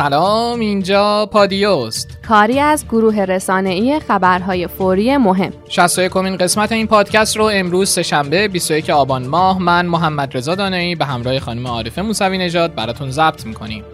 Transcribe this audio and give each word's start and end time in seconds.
سلام 0.00 0.60
اینجا 0.60 1.26
پادیوست. 1.26 2.18
کاری 2.28 2.58
از 2.60 2.84
گروه 2.86 3.20
رسانه‌ای 3.20 4.00
خبرهای 4.08 4.66
فوری 4.66 5.16
مهم. 5.16 5.52
61 5.68 6.12
کمین 6.12 6.36
قسمت 6.36 6.72
این 6.72 6.86
پادکست 6.86 7.36
رو 7.36 7.44
امروز 7.44 7.88
سهشنبه 7.88 8.48
21 8.48 8.90
آبان 8.90 9.26
ماه 9.26 9.62
من 9.62 9.86
محمد 9.86 10.36
رضا 10.36 10.54
دانایی 10.54 10.94
به 10.94 11.04
همراه 11.04 11.38
خانم 11.38 11.66
عارفه 11.66 12.02
موسوی 12.02 12.38
نژاد 12.38 12.74
براتون 12.74 13.10
ضبط 13.10 13.46
می‌کنیم. 13.46 13.84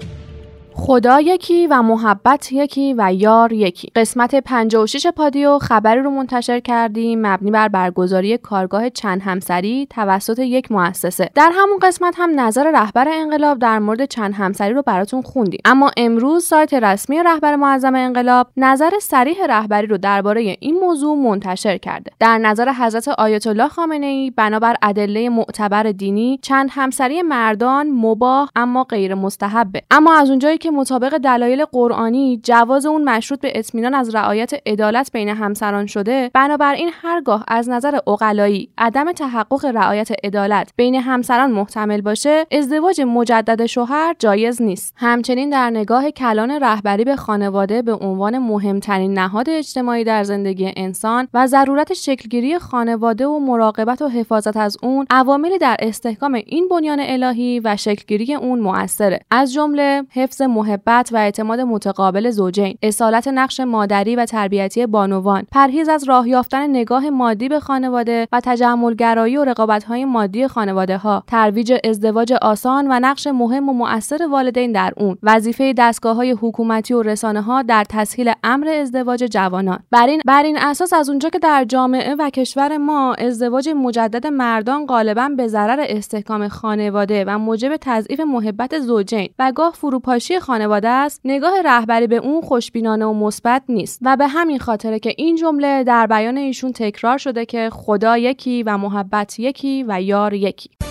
خدا 0.79 1.21
یکی 1.21 1.67
و 1.67 1.83
محبت 1.83 2.53
یکی 2.53 2.95
و 2.99 3.13
یار 3.13 3.53
یکی. 3.53 3.89
قسمت 3.97 4.35
56 4.35 5.07
پادیو 5.07 5.59
خبری 5.59 6.01
رو 6.01 6.11
منتشر 6.11 6.61
کردیم 6.61 7.27
مبنی 7.27 7.51
بر 7.51 7.69
برگزاری 7.69 8.39
کارگاه 8.39 8.91
چند 8.91 9.23
همسری 9.23 9.87
توسط 9.91 10.39
یک 10.39 10.73
مؤسسه. 10.73 11.31
در 11.35 11.53
همون 11.55 11.79
قسمت 11.83 12.15
هم 12.19 12.41
نظر 12.41 12.71
رهبر 12.71 13.09
انقلاب 13.09 13.59
در 13.59 13.79
مورد 13.79 14.05
چند 14.05 14.35
همسری 14.35 14.75
رو 14.75 14.83
براتون 14.83 15.23
خوندیم. 15.23 15.61
اما 15.65 15.91
امروز 15.97 16.45
سایت 16.45 16.75
رسمی 16.75 17.23
رهبر 17.23 17.57
معظم 17.57 17.95
انقلاب 17.95 18.47
نظر 18.57 18.91
صریح 19.03 19.47
رهبری 19.49 19.87
رو 19.87 19.99
درباره 19.99 20.57
این 20.61 20.79
موضوع 20.81 21.17
منتشر 21.17 21.79
کرده. 21.79 22.13
در 22.19 22.39
نظر 22.39 22.73
حضرت 22.73 23.09
آیت 23.09 23.47
الله 23.47 23.69
خامنه 23.69 24.07
ای 24.07 24.31
بنابر 24.31 24.77
ادله 24.83 25.29
معتبر 25.29 25.83
دینی 25.83 26.39
چند 26.43 26.69
همسری 26.73 27.23
مردان 27.23 27.91
مباح 27.91 28.49
اما 28.57 28.85
غیر 28.85 29.15
مستحبه 29.15 29.83
اما 29.91 30.15
از 30.15 30.31
اونجایی 30.31 30.59
مطابق 30.71 31.19
دلایل 31.19 31.65
قرآنی 31.65 32.41
جواز 32.43 32.87
اون 32.87 33.05
مشروط 33.05 33.41
به 33.41 33.53
اطمینان 33.55 33.95
از 33.95 34.15
رعایت 34.15 34.53
عدالت 34.67 35.13
بین 35.13 35.29
همسران 35.29 35.87
شده 35.87 36.31
بنابراین 36.35 36.91
هرگاه 37.03 37.45
از 37.49 37.69
نظر 37.69 37.99
اقلایی 38.07 38.69
عدم 38.79 39.13
تحقق 39.13 39.65
رعایت 39.65 40.09
عدالت 40.25 40.73
بین 40.77 40.95
همسران 40.95 41.51
محتمل 41.51 42.01
باشه 42.01 42.47
ازدواج 42.53 43.01
مجدد 43.01 43.67
شوهر 43.67 44.15
جایز 44.19 44.63
نیست. 44.63 44.95
همچنین 44.97 45.51
در 45.51 45.71
نگاه 45.71 46.11
کلان 46.11 46.51
رهبری 46.51 47.05
به 47.05 47.17
خانواده 47.17 47.83
به 47.83 47.95
عنوان 47.95 48.39
مهمترین 48.39 49.19
نهاد 49.19 49.51
اجتماعی 49.51 50.05
در 50.05 50.25
زندگی 50.25 50.73
انسان 50.77 51.29
و 51.35 51.47
ضرورت 51.47 51.93
شکلگیری 51.93 52.59
خانواده 52.59 53.27
و 53.27 53.39
مراقبت 53.39 54.03
و 54.03 54.09
حفاظت 54.09 54.57
از 54.57 54.77
اون 54.83 55.07
عواملی 55.11 55.59
در 55.59 55.77
استحکام 55.79 56.35
این 56.35 56.69
بنیان 56.69 56.99
الهی 57.01 57.61
و 57.61 57.77
شکلگیری 57.77 58.35
اون 58.35 58.59
موثره 58.59 59.21
از 59.31 59.53
جمله 59.53 60.03
حفظ 60.11 60.43
محبت 60.57 61.11
و 61.13 61.17
اعتماد 61.17 61.61
متقابل 61.61 62.31
زوجین 62.31 62.79
اصالت 62.83 63.29
نقش 63.29 63.61
مادری 63.61 64.17
و 64.17 64.25
تربیتی 64.25 64.87
بانوان 64.87 65.47
پرهیز 65.53 65.89
از 65.89 66.05
راه 66.05 66.29
یافتن 66.29 66.71
نگاه 66.71 67.11
مادی 67.11 67.49
به 67.49 67.61
خانواده 67.61 68.29
و 68.33 68.41
تجملگرایی 68.45 69.37
و 69.37 69.45
رقابت‌های 69.45 70.05
مادی 70.05 70.49
خانواده 70.49 70.97
ها 70.97 71.23
ترویج 71.27 71.75
ازدواج 71.85 72.33
آسان 72.33 72.87
و 72.91 73.01
نقش 73.01 73.27
مهم 73.27 73.69
و 73.69 73.73
مؤثر 73.73 74.27
والدین 74.31 74.73
در 74.73 74.93
اون. 74.97 75.19
وظیفه 75.23 75.75
دستگاه 75.79 76.17
های 76.17 76.31
حکومتی 76.31 76.95
و 76.95 77.03
رسانه 77.03 77.41
ها 77.41 77.63
در 77.63 77.85
تسهیل 77.89 78.33
امر 78.45 78.69
ازدواج 78.69 79.25
جوانان. 79.25 79.79
بر 79.91 80.07
این 80.07 80.21
بر 80.27 80.43
این 80.43 80.59
اساس 80.59 80.93
از 80.93 81.09
اونجا 81.09 81.29
که 81.29 81.39
در 81.39 81.65
جامعه 81.65 82.15
و 82.15 82.31
کشور 82.31 82.77
ما 82.77 83.15
ازدواج 83.15 83.69
مجدد 83.69 84.27
مردان 84.27 84.87
غالبا 84.87 85.29
به 85.37 85.47
ضرر 85.47 85.85
استحکام 85.89 86.49
خانواده 86.49 87.25
و 87.25 87.39
موجب 87.39 87.77
تضعیف 87.81 88.21
محبت 88.21 88.79
زوجین 88.79 89.29
و 89.39 89.53
گاه 89.53 89.73
فروپاشی 89.73 90.41
خانواده 90.47 90.89
است 90.89 91.21
نگاه 91.25 91.53
رهبری 91.65 92.07
به 92.07 92.17
اون 92.17 92.41
خوشبینانه 92.41 93.05
و 93.05 93.13
مثبت 93.15 93.63
نیست 93.69 93.99
و 94.03 94.17
به 94.17 94.27
همین 94.27 94.59
خاطره 94.59 94.99
که 94.99 95.15
این 95.17 95.37
جمله 95.37 95.85
در 95.85 96.07
بیان 96.07 96.37
ایشون 96.37 96.73
تکرار 96.73 97.19
شده 97.19 97.47
که 97.47 97.71
خدا 97.73 98.19
یکی 98.19 98.63
و 98.63 98.79
محبت 98.79 99.41
یکی 99.41 99.85
و 99.89 100.03
یار 100.03 100.35
یکی. 100.35 100.86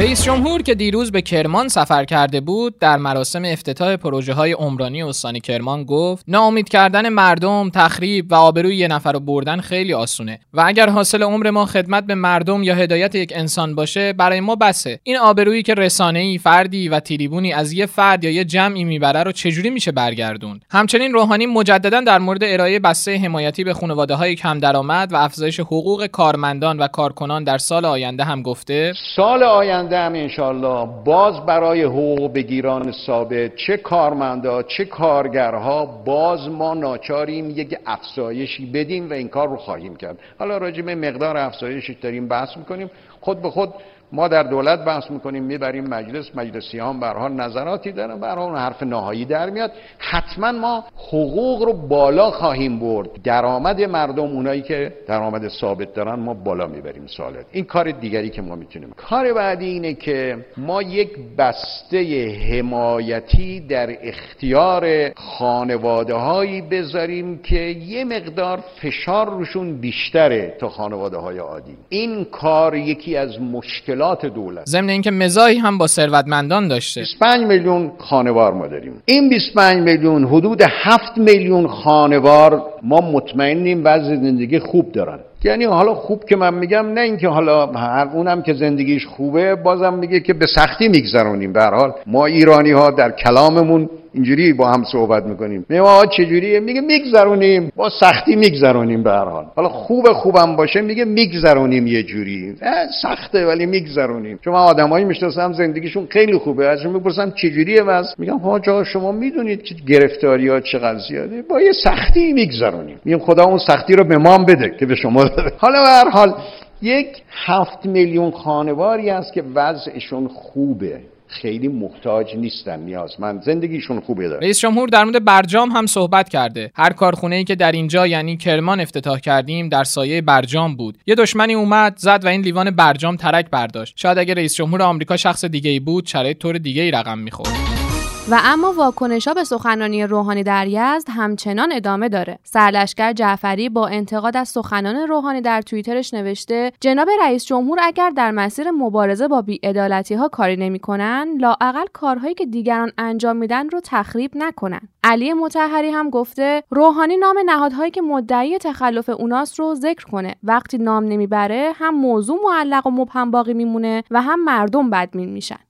رئیس 0.00 0.24
جمهور 0.24 0.62
که 0.62 0.74
دیروز 0.74 1.12
به 1.12 1.22
کرمان 1.22 1.68
سفر 1.68 2.04
کرده 2.04 2.40
بود 2.40 2.78
در 2.78 2.96
مراسم 2.96 3.44
افتتاح 3.44 3.96
پروژه 3.96 4.32
های 4.32 4.52
عمرانی 4.52 5.02
استان 5.02 5.38
کرمان 5.38 5.84
گفت 5.84 6.24
ناامید 6.28 6.68
کردن 6.68 7.08
مردم 7.08 7.70
تخریب 7.70 8.32
و 8.32 8.34
آبروی 8.34 8.76
یه 8.76 8.88
نفر 8.88 9.12
رو 9.12 9.20
بردن 9.20 9.60
خیلی 9.60 9.94
آسونه. 9.94 10.40
و 10.54 10.62
اگر 10.66 10.88
حاصل 10.88 11.22
عمر 11.22 11.50
ما 11.50 11.66
خدمت 11.66 12.04
به 12.04 12.14
مردم 12.14 12.62
یا 12.62 12.74
هدایت 12.74 13.14
یک 13.14 13.32
انسان 13.36 13.74
باشه 13.74 14.12
برای 14.12 14.40
ما 14.40 14.54
بسه. 14.54 15.00
این 15.02 15.16
آبرویی 15.16 15.62
که 15.62 15.74
رسانه 15.74 16.18
ای 16.18 16.38
فردی 16.38 16.88
و 16.88 17.00
تریبونی 17.00 17.52
از 17.52 17.72
یه 17.72 17.86
فرد 17.86 18.24
یا 18.24 18.30
یه 18.30 18.44
جمعی 18.44 18.84
می‌بره 18.84 19.22
رو 19.22 19.32
چجوری 19.32 19.70
میشه 19.70 19.92
برگردون 19.92 20.60
همچنین 20.70 21.12
روحانی 21.12 21.46
مجددا 21.46 22.00
در 22.00 22.18
مورد 22.18 22.44
ارائه 22.44 22.78
بسته 22.78 23.16
حمایتی 23.16 23.64
به 23.64 23.74
خانواده 23.74 24.14
های 24.14 24.34
کم 24.34 24.58
درآمد 24.58 25.12
و 25.12 25.16
افزایش 25.16 25.60
حقوق 25.60 26.06
کارمندان 26.06 26.78
و 26.78 26.86
کارکنان 26.86 27.44
در 27.44 27.58
سال 27.58 27.84
آینده 27.84 28.24
هم 28.24 28.42
گفته 28.42 28.92
سال 29.16 29.42
آینده 29.42 29.87
آینده 29.88 30.06
هم 30.06 30.22
انشالله 30.22 30.88
باز 31.04 31.46
برای 31.46 31.82
حقوق 31.82 32.32
بگیران 32.32 32.92
ثابت 32.92 33.56
چه 33.56 33.76
کارمندا 33.76 34.62
چه 34.62 34.84
کارگرها 34.84 35.86
باز 35.86 36.48
ما 36.48 36.74
ناچاریم 36.74 37.50
یک 37.50 37.78
افزایشی 37.86 38.66
بدیم 38.66 39.10
و 39.10 39.12
این 39.12 39.28
کار 39.28 39.48
رو 39.48 39.56
خواهیم 39.56 39.96
کرد. 39.96 40.18
حالا 40.38 40.58
راجع 40.58 40.82
به 40.82 40.94
مقدار 40.94 41.36
افزایشی 41.36 41.94
داریم 41.94 42.28
بحث 42.28 42.56
می‌کنیم. 42.56 42.90
خود 43.20 43.42
به 43.42 43.50
خود 43.50 43.74
ما 44.12 44.28
در 44.28 44.42
دولت 44.42 44.84
بحث 44.84 45.10
می‌کنیم 45.10 45.42
می‌بریم 45.42 45.84
مجلس 45.84 46.30
مجلسی 46.34 46.78
هم 46.78 47.00
برها 47.00 47.28
نظراتی 47.28 47.92
دارن 47.92 48.20
برها 48.20 48.44
اون 48.44 48.56
حرف 48.56 48.82
نهایی 48.82 49.24
در 49.24 49.50
میاد. 49.50 49.72
حتما 49.98 50.52
ما 50.52 50.84
حقوق 50.96 51.62
رو 51.62 51.72
بالا 51.72 52.30
خواهیم 52.30 52.78
برد. 52.78 53.08
درآمد 53.24 53.80
مردم 53.80 54.24
اونایی 54.24 54.62
که 54.62 54.92
درآمد 55.06 55.48
ثابت 55.48 55.94
دارن 55.94 56.14
ما 56.14 56.34
بالا 56.34 56.66
می‌بریم 56.66 57.06
سالت 57.06 57.46
این 57.52 57.64
کار 57.64 57.90
دیگری 57.90 58.30
که 58.30 58.42
ما 58.42 58.56
می‌تونیم. 58.56 58.94
کار 58.96 59.32
بعدی 59.32 59.66
اینه 59.66 59.94
که 59.94 60.44
ما 60.56 60.82
یک 60.82 61.18
بسته 61.38 62.28
حمایتی 62.52 63.60
در 63.60 63.96
اختیار 64.02 65.10
خانواده 65.16 66.14
هایی 66.14 66.60
بذاریم 66.60 67.38
که 67.38 67.60
یه 67.60 68.04
مقدار 68.04 68.64
فشار 68.82 69.30
روشون 69.30 69.80
بیشتره 69.80 70.56
تا 70.60 70.68
خانواده 70.68 71.16
های 71.16 71.38
عادی. 71.38 71.76
این 71.88 72.24
کار 72.24 72.76
یکی 72.76 73.16
از 73.16 73.40
مشکل 73.40 73.97
مشکلات 73.98 74.26
دولت. 74.26 74.66
ضمن 74.66 74.88
اینکه 74.88 75.10
مزاحی 75.10 75.58
هم 75.58 75.78
با 75.78 75.86
ثروتمندان 75.86 76.68
داشته. 76.68 77.00
25 77.00 77.46
میلیون 77.46 77.90
خانوار 77.98 78.52
ما 78.52 78.66
داریم. 78.66 79.02
این 79.04 79.28
25 79.28 79.82
میلیون 79.82 80.24
حدود 80.24 80.62
7 80.62 81.18
میلیون 81.18 81.66
خانوار 81.66 82.62
ما 82.82 83.00
مطمئنیم 83.00 83.82
وضع 83.84 84.16
زندگی 84.16 84.58
خوب 84.58 84.92
دارن. 84.92 85.18
یعنی 85.44 85.64
حالا 85.64 85.94
خوب 85.94 86.24
که 86.24 86.36
من 86.36 86.54
میگم 86.54 86.86
نه 86.86 87.00
اینکه 87.00 87.28
حالا 87.28 87.66
هر 87.66 88.08
اونم 88.14 88.42
که 88.42 88.54
زندگیش 88.54 89.06
خوبه 89.06 89.54
بازم 89.54 89.94
میگه 89.94 90.20
که 90.20 90.34
به 90.34 90.46
سختی 90.46 90.88
میگذرونیم. 90.88 91.52
به 91.52 91.62
حال 91.62 91.92
ما 92.06 92.26
ایرانی 92.26 92.70
ها 92.70 92.90
در 92.90 93.10
کلاممون 93.10 93.90
اینجوری 94.18 94.52
با 94.52 94.68
هم 94.68 94.84
صحبت 94.84 95.24
می‌کنیم. 95.24 95.66
ما 95.70 96.06
چجوریه؟ 96.06 96.60
میگه 96.60 96.80
میگذرونیم. 96.80 97.72
با 97.76 97.90
سختی 98.00 98.36
میگذرونیم 98.36 99.02
به 99.02 99.10
هر 99.10 99.24
حال. 99.24 99.46
حالا 99.56 99.68
خوب 99.68 100.12
خوبم 100.12 100.56
باشه 100.56 100.80
میگه 100.80 101.04
میگذرونیم 101.04 101.86
یه 101.86 102.02
جوری. 102.02 102.54
سخته 103.02 103.46
ولی 103.46 103.66
میگذرونیم. 103.66 104.38
چون 104.44 104.52
من 104.52 104.58
آدمایی 104.58 105.04
می‌شناسم 105.04 105.52
زندگیشون 105.52 106.06
خیلی 106.10 106.38
خوبه. 106.38 106.68
ازشون 106.68 106.92
می‌پرسم 106.92 107.30
چجوریه 107.30 107.82
واسه 107.82 108.14
میگم 108.18 108.58
جا 108.58 108.84
شما 108.84 109.12
می‌دونید 109.12 109.62
که 109.62 109.74
گرفتاری 109.86 110.48
ها 110.48 110.60
چقدر 110.60 110.98
زیاده؟ 110.98 111.42
با 111.42 111.60
یه 111.60 111.72
سختی 111.72 112.32
میگذرونیم. 112.32 113.00
میگم 113.04 113.18
خدا 113.18 113.44
اون 113.44 113.58
سختی 113.58 113.96
رو 113.96 114.04
به 114.04 114.18
ما 114.18 114.38
بده 114.38 114.74
که 114.78 114.86
به 114.86 114.94
شما 114.94 115.24
داده 115.24 115.52
حالا 115.58 115.82
به 115.82 115.88
هر 115.88 116.10
حال 116.10 116.34
یک 116.82 117.08
هفت 117.46 117.86
میلیون 117.86 118.30
خانواری 118.30 119.10
است 119.10 119.32
که 119.32 119.42
وضعشون 119.54 120.28
خوبه. 120.28 121.00
خیلی 121.28 121.68
محتاج 121.68 122.36
نیستن 122.36 122.80
نیازمند 122.80 123.42
زندگیشون 123.42 124.00
خوبه 124.00 124.28
داره 124.28 124.40
رئیس 124.40 124.60
جمهور 124.60 124.88
در 124.88 125.04
مورد 125.04 125.24
برجام 125.24 125.70
هم 125.70 125.86
صحبت 125.86 126.28
کرده. 126.28 126.70
هر 126.74 126.92
کارخونه 126.92 127.36
ای 127.36 127.44
که 127.44 127.54
در 127.54 127.72
اینجا 127.72 128.06
یعنی 128.06 128.36
کرمان 128.36 128.80
افتتاح 128.80 129.18
کردیم 129.18 129.68
در 129.68 129.84
سایه 129.84 130.20
برجام 130.20 130.76
بود. 130.76 130.98
یه 131.06 131.14
دشمنی 131.14 131.54
اومد 131.54 131.94
زد 131.96 132.20
و 132.24 132.28
این 132.28 132.40
لیوان 132.40 132.70
برجام 132.70 133.16
ترک 133.16 133.50
برداشت. 133.50 133.94
شاید 133.96 134.18
اگه 134.18 134.34
رئیس 134.34 134.54
جمهور 134.54 134.82
آمریکا 134.82 135.16
شخص 135.16 135.44
دیگه 135.44 135.70
ای 135.70 135.80
بود 135.80 136.06
شرایط 136.06 136.38
طور 136.38 136.58
دیگه 136.58 136.82
ای 136.82 136.90
رقم 136.90 137.18
می‌خورد. 137.18 137.87
و 138.30 138.40
اما 138.44 138.72
واکنش 138.72 139.28
ها 139.28 139.34
به 139.34 139.44
سخنرانی 139.44 140.04
روحانی 140.04 140.42
در 140.42 140.66
یزد 140.66 141.08
همچنان 141.10 141.72
ادامه 141.72 142.08
داره. 142.08 142.38
سرلشکر 142.44 143.12
جعفری 143.12 143.68
با 143.68 143.86
انتقاد 143.86 144.36
از 144.36 144.48
سخنان 144.48 144.96
روحانی 144.96 145.40
در 145.40 145.62
توییترش 145.62 146.14
نوشته 146.14 146.72
جناب 146.80 147.08
رئیس 147.20 147.44
جمهور 147.44 147.78
اگر 147.82 148.10
در 148.10 148.30
مسیر 148.30 148.70
مبارزه 148.70 149.28
با 149.28 149.42
بیعدالتی 149.42 150.14
ها 150.14 150.28
کاری 150.28 150.56
نمی‌کنن 150.56 151.28
لااقل 151.40 151.86
کارهایی 151.92 152.34
که 152.34 152.46
دیگران 152.46 152.92
انجام 152.98 153.36
میدن 153.36 153.68
رو 153.68 153.80
تخریب 153.84 154.30
نکنن. 154.34 154.80
علی 155.04 155.32
متحری 155.32 155.90
هم 155.90 156.10
گفته 156.10 156.62
روحانی 156.70 157.16
نام 157.16 157.36
نهادهایی 157.46 157.90
که 157.90 158.02
مدعی 158.02 158.58
تخلف 158.58 159.08
اوناس 159.08 159.60
رو 159.60 159.74
ذکر 159.74 160.04
کنه. 160.04 160.34
وقتی 160.42 160.78
نام 160.78 161.04
نمی‌بره 161.04 161.72
هم 161.74 161.94
موضوع 161.94 162.38
معلق 162.44 162.86
و 162.86 162.90
مبهم 162.90 163.30
باقی 163.30 163.54
میمونه 163.54 164.04
و 164.10 164.22
هم 164.22 164.44
مردم 164.44 164.90
بدمین 164.90 165.28
میشن. 165.28 165.67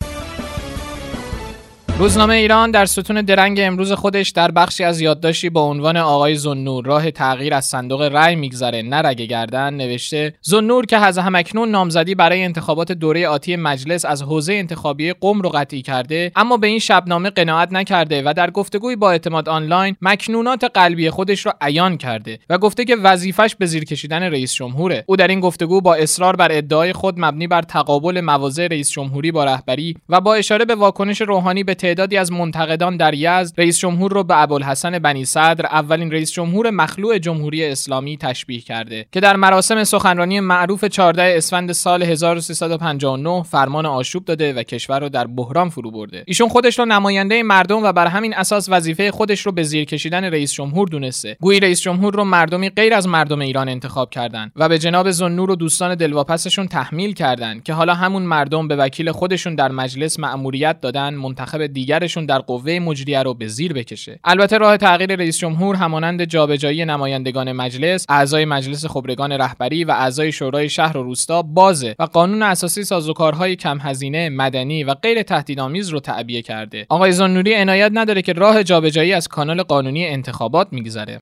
روزنامه 1.98 2.34
ایران 2.34 2.70
در 2.70 2.86
ستون 2.86 3.22
درنگ 3.22 3.60
امروز 3.62 3.92
خودش 3.92 4.30
در 4.30 4.50
بخشی 4.50 4.84
از 4.84 5.00
یادداشتی 5.00 5.50
با 5.50 5.62
عنوان 5.62 5.96
آقای 5.96 6.34
زنور 6.34 6.84
راه 6.84 7.10
تغییر 7.10 7.54
از 7.54 7.64
صندوق 7.64 8.02
رأی 8.02 8.36
میگذره. 8.36 8.82
نرگه 8.82 9.26
گردن 9.26 9.74
نوشته 9.74 10.34
زنور 10.42 10.86
که 10.86 10.96
از 10.96 11.18
همکنون 11.18 11.70
نامزدی 11.70 12.14
برای 12.14 12.42
انتخابات 12.42 12.92
دوره 12.92 13.28
آتی 13.28 13.56
مجلس 13.56 14.04
از 14.04 14.22
حوزه 14.22 14.52
انتخابی 14.52 15.12
قم 15.12 15.42
رو 15.42 15.48
قطعی 15.48 15.82
کرده 15.82 16.32
اما 16.36 16.56
به 16.56 16.66
این 16.66 16.78
شبنامه 16.78 17.30
قناعت 17.30 17.72
نکرده 17.72 18.22
و 18.26 18.34
در 18.36 18.50
گفتگوی 18.50 18.96
با 18.96 19.10
اعتماد 19.10 19.48
آنلاین 19.48 19.96
مکنونات 20.02 20.64
قلبی 20.74 21.10
خودش 21.10 21.46
را 21.46 21.54
عیان 21.60 21.96
کرده 21.96 22.38
و 22.50 22.58
گفته 22.58 22.84
که 22.84 22.96
وظیفش 22.96 23.54
به 23.58 23.66
زیر 23.66 23.84
کشیدن 23.84 24.22
رئیس 24.22 24.54
جمهوره. 24.54 25.04
او 25.06 25.16
در 25.16 25.28
این 25.28 25.40
گفتگو 25.40 25.80
با 25.80 25.94
اصرار 25.94 26.36
بر 26.36 26.48
ادعای 26.52 26.92
خود 26.92 27.14
مبنی 27.18 27.46
بر 27.46 27.62
تقابل 27.62 28.20
مواضع 28.20 28.66
رئیس 28.66 28.90
جمهوری 28.90 29.32
با 29.32 29.44
رهبری 29.44 29.96
و 30.08 30.20
با 30.20 30.34
اشاره 30.34 30.64
به 30.64 30.74
واکنش 30.74 31.20
روحانی 31.20 31.64
به 31.64 31.74
تعدادی 31.88 32.16
از 32.16 32.32
منتقدان 32.32 32.96
در 32.96 33.14
یزد 33.14 33.60
رئیس 33.60 33.78
جمهور 33.78 34.12
را 34.12 34.22
به 34.22 34.42
ابوالحسن 34.42 34.98
بنی 34.98 35.24
صدر 35.24 35.66
اولین 35.66 36.12
رئیس 36.12 36.32
جمهور 36.32 36.70
مخلوع 36.70 37.18
جمهوری 37.18 37.64
اسلامی 37.64 38.16
تشبیه 38.16 38.60
کرده 38.60 39.06
که 39.12 39.20
در 39.20 39.36
مراسم 39.36 39.84
سخنرانی 39.84 40.40
معروف 40.40 40.84
14 40.84 41.34
اسفند 41.36 41.72
سال 41.72 42.02
1359 42.02 43.42
فرمان 43.42 43.86
آشوب 43.86 44.24
داده 44.24 44.52
و 44.52 44.62
کشور 44.62 45.00
را 45.00 45.08
در 45.08 45.26
بحران 45.26 45.68
فرو 45.68 45.90
برده. 45.90 46.24
ایشون 46.26 46.48
خودش 46.48 46.78
را 46.78 46.84
نماینده 46.84 47.42
مردم 47.42 47.82
و 47.82 47.92
بر 47.92 48.06
همین 48.06 48.34
اساس 48.34 48.68
وظیفه 48.68 49.10
خودش 49.10 49.40
رو 49.40 49.52
به 49.52 49.62
زیر 49.62 49.84
کشیدن 49.84 50.24
رئیس 50.24 50.52
جمهور 50.52 50.88
دونسته. 50.88 51.36
گویی 51.40 51.60
رئیس 51.60 51.80
جمهور 51.80 52.14
رو 52.14 52.24
مردمی 52.24 52.70
غیر 52.70 52.94
از 52.94 53.08
مردم 53.08 53.40
ایران 53.40 53.68
انتخاب 53.68 54.10
کردند 54.10 54.52
و 54.56 54.68
به 54.68 54.78
جناب 54.78 55.10
زنور 55.10 55.50
و 55.50 55.56
دوستان 55.56 55.94
دلواپسشون 55.94 56.66
تحمیل 56.66 57.12
کردند 57.12 57.62
که 57.62 57.72
حالا 57.72 57.94
همون 57.94 58.22
مردم 58.22 58.68
به 58.68 58.76
وکیل 58.76 59.12
خودشون 59.12 59.54
در 59.54 59.70
مجلس 59.70 60.20
مأموریت 60.20 60.80
دادن 60.80 61.14
منتخب 61.14 61.66
دیگرشون 61.78 62.26
در 62.26 62.38
قوه 62.38 62.78
مجریه 62.78 63.22
رو 63.22 63.34
به 63.34 63.46
زیر 63.46 63.72
بکشه. 63.72 64.20
البته 64.24 64.58
راه 64.58 64.76
تغییر 64.76 65.16
رئیس 65.16 65.38
جمهور 65.38 65.76
همانند 65.76 66.24
جابجایی 66.24 66.84
نمایندگان 66.84 67.52
مجلس 67.52 68.06
اعضای 68.08 68.44
مجلس 68.44 68.86
خبرگان 68.86 69.32
رهبری 69.32 69.84
و 69.84 69.90
اعضای 69.90 70.32
شورای 70.32 70.68
شهر 70.68 70.96
و 70.96 71.02
روستا 71.02 71.42
بازه 71.42 71.94
و 71.98 72.02
قانون 72.02 72.42
اساسی 72.42 72.84
سازوکارهای 72.84 73.56
کم 73.56 73.78
هزینه 73.80 74.28
مدنی 74.28 74.84
و 74.84 74.94
غیر 74.94 75.22
تهدیدآمیز 75.22 75.88
رو 75.88 76.00
تعبیه 76.00 76.42
کرده. 76.42 76.86
آقای 76.88 77.12
زنوری 77.12 77.54
عنایت 77.54 77.90
نداره 77.94 78.22
که 78.22 78.32
راه 78.32 78.62
جابجایی 78.62 79.12
از 79.12 79.28
کانال 79.28 79.62
قانونی 79.62 80.06
انتخابات 80.06 80.68
میگذره. 80.70 81.20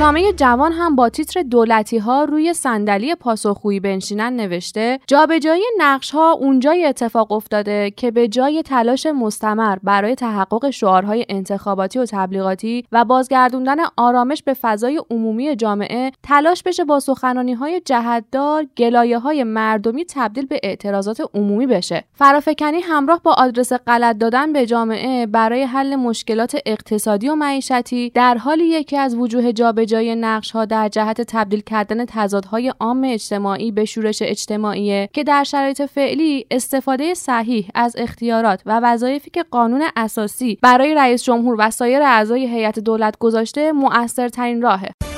روزنامه 0.00 0.32
جوان 0.32 0.72
هم 0.72 0.96
با 0.96 1.08
تیتر 1.08 1.42
دولتی 1.42 1.98
ها 1.98 2.24
روی 2.24 2.54
صندلی 2.54 3.14
پاسخگویی 3.14 3.80
بنشینن 3.80 4.36
نوشته 4.36 5.00
جابجایی 5.06 5.62
نقش 5.78 6.10
ها 6.10 6.32
اونجای 6.32 6.84
اتفاق 6.84 7.32
افتاده 7.32 7.90
که 7.90 8.10
به 8.10 8.28
جای 8.28 8.62
تلاش 8.62 9.06
مستمر 9.06 9.78
برای 9.82 10.14
تحقق 10.14 10.70
شعارهای 10.70 11.26
انتخاباتی 11.28 11.98
و 11.98 12.06
تبلیغاتی 12.06 12.84
و 12.92 13.04
بازگردوندن 13.04 13.76
آرامش 13.96 14.42
به 14.42 14.54
فضای 14.54 15.00
عمومی 15.10 15.56
جامعه 15.56 16.12
تلاش 16.22 16.62
بشه 16.62 16.84
با 16.84 17.00
سخنانی 17.00 17.52
های 17.52 17.80
جهتدار 17.84 18.66
گلایه 18.76 19.18
های 19.18 19.44
مردمی 19.44 20.04
تبدیل 20.04 20.46
به 20.46 20.60
اعتراضات 20.62 21.20
عمومی 21.34 21.66
بشه. 21.66 22.04
فرافکنی 22.12 22.80
همراه 22.80 23.20
با 23.24 23.32
آدرس 23.32 23.72
غلط 23.72 24.18
دادن 24.18 24.52
به 24.52 24.66
جامعه 24.66 25.26
برای 25.26 25.62
حل 25.62 25.96
مشکلات 25.96 26.56
اقتصادی 26.66 27.28
و 27.28 27.34
معیشتی 27.34 28.10
در 28.10 28.38
حالی 28.38 28.64
یکی 28.64 28.96
از 28.96 29.14
وجوه 29.14 29.52
جای 29.90 30.14
نقش 30.14 30.50
ها 30.50 30.64
در 30.64 30.88
جهت 30.88 31.20
تبدیل 31.20 31.60
کردن 31.60 32.04
تضادهای 32.04 32.72
عام 32.80 33.04
اجتماعی 33.04 33.72
به 33.72 33.84
شورش 33.84 34.22
اجتماعی 34.22 35.06
که 35.06 35.24
در 35.24 35.44
شرایط 35.44 35.82
فعلی 35.82 36.46
استفاده 36.50 37.14
صحیح 37.14 37.68
از 37.74 37.96
اختیارات 37.98 38.62
و 38.66 38.80
وظایفی 38.82 39.30
که 39.30 39.42
قانون 39.42 39.82
اساسی 39.96 40.58
برای 40.62 40.94
رئیس 40.94 41.22
جمهور 41.22 41.56
و 41.58 41.70
سایر 41.70 42.02
اعضای 42.02 42.46
هیئت 42.46 42.78
دولت 42.78 43.18
گذاشته 43.18 43.72
مؤثرترین 43.72 44.62
راهه. 44.62 45.09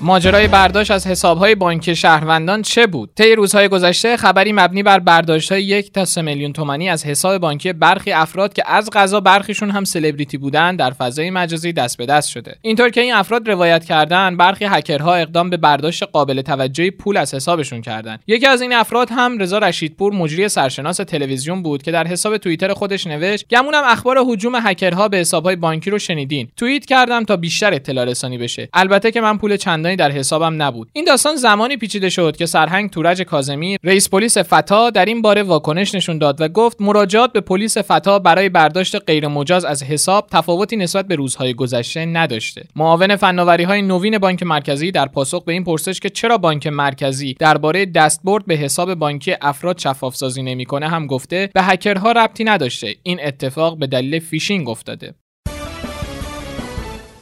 ماجرای 0.00 0.48
برداشت 0.48 0.90
از 0.90 1.06
حسابهای 1.06 1.54
بانکی 1.54 1.96
شهروندان 1.96 2.62
چه 2.62 2.86
بود؟ 2.86 3.10
طی 3.14 3.34
روزهای 3.34 3.68
گذشته 3.68 4.16
خبری 4.16 4.52
مبنی 4.52 4.82
بر 4.82 4.98
برداشت 4.98 5.52
های 5.52 5.62
یک 5.62 5.92
تا 5.92 6.04
سه 6.04 6.22
میلیون 6.22 6.52
تومانی 6.52 6.88
از 6.88 7.06
حساب 7.06 7.38
بانکی 7.38 7.72
برخی 7.72 8.12
افراد 8.12 8.52
که 8.52 8.62
از 8.66 8.90
غذا 8.90 9.20
برخیشون 9.20 9.70
هم 9.70 9.84
سلبریتی 9.84 10.38
بودن 10.38 10.76
در 10.76 10.90
فضای 10.90 11.30
مجازی 11.30 11.72
دست 11.72 11.98
به 11.98 12.06
دست 12.06 12.28
شده. 12.28 12.56
اینطور 12.62 12.90
که 12.90 13.00
این 13.00 13.14
افراد 13.14 13.48
روایت 13.48 13.84
کردن 13.84 14.36
برخی 14.36 14.64
هکرها 14.64 15.14
اقدام 15.14 15.50
به 15.50 15.56
برداشت 15.56 16.02
قابل 16.02 16.42
توجهی 16.42 16.90
پول 16.90 17.16
از 17.16 17.34
حسابشون 17.34 17.82
کردند 17.82 18.22
یکی 18.26 18.46
از 18.46 18.62
این 18.62 18.72
افراد 18.72 19.08
هم 19.10 19.38
رضا 19.38 19.58
رشیدپور 19.58 20.12
مجری 20.12 20.48
سرشناس 20.48 20.96
تلویزیون 20.96 21.62
بود 21.62 21.82
که 21.82 21.92
در 21.92 22.06
حساب 22.06 22.36
توییتر 22.36 22.72
خودش 22.72 23.06
نوشت 23.06 23.48
گمونم 23.48 23.82
اخبار 23.86 24.18
هجوم 24.18 24.56
هکرها 24.56 25.08
به 25.08 25.16
حسابهای 25.16 25.56
بانکی 25.56 25.90
رو 25.90 25.98
شنیدین. 25.98 26.48
توییت 26.56 26.86
کردم 26.86 27.24
تا 27.24 27.36
بیشتر 27.36 27.74
اطلاع 27.74 28.04
رسانی 28.04 28.38
بشه. 28.38 28.68
البته 28.72 29.10
که 29.10 29.20
من 29.20 29.38
پول 29.38 29.56
چندانی 29.86 29.96
در 29.96 30.18
حسابم 30.18 30.62
نبود. 30.62 30.88
این 30.92 31.04
داستان 31.04 31.36
زمانی 31.36 31.76
پیچیده 31.76 32.08
شد 32.08 32.36
که 32.36 32.46
سرهنگ 32.46 32.90
تورج 32.90 33.22
کاظمی 33.22 33.76
رئیس 33.84 34.08
پلیس 34.08 34.38
فتا 34.38 34.90
در 34.90 35.04
این 35.04 35.22
باره 35.22 35.42
واکنش 35.42 35.94
نشون 35.94 36.18
داد 36.18 36.40
و 36.40 36.48
گفت 36.48 36.80
مراجعات 36.80 37.32
به 37.32 37.40
پلیس 37.40 37.78
فتا 37.78 38.18
برای 38.18 38.48
برداشت 38.48 38.96
غیرمجاز 39.06 39.64
از 39.64 39.82
حساب 39.82 40.26
تفاوتی 40.30 40.76
نسبت 40.76 41.06
به 41.06 41.14
روزهای 41.14 41.54
گذشته 41.54 42.06
نداشته. 42.06 42.64
معاون 42.76 43.16
فناوری 43.16 43.64
های 43.64 43.82
نوین 43.82 44.18
بانک 44.18 44.42
مرکزی 44.42 44.90
در 44.90 45.06
پاسخ 45.06 45.44
به 45.44 45.52
این 45.52 45.64
پرسش 45.64 46.00
که 46.00 46.10
چرا 46.10 46.38
بانک 46.38 46.66
مرکزی 46.66 47.34
درباره 47.34 47.86
دستبرد 47.86 48.46
به 48.46 48.54
حساب 48.54 48.94
بانکی 48.94 49.34
افراد 49.42 49.78
شفاف 49.78 50.16
سازی 50.16 50.42
نمی‌کنه 50.42 50.88
هم 50.88 51.06
گفته 51.06 51.50
به 51.54 51.62
هکرها 51.62 52.12
ربطی 52.12 52.44
نداشته. 52.44 52.94
این 53.02 53.18
اتفاق 53.22 53.78
به 53.78 53.86
دلیل 53.86 54.18
فیشینگ 54.18 54.68
افتاده. 54.68 55.14